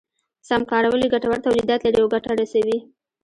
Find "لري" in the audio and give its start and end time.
1.83-1.99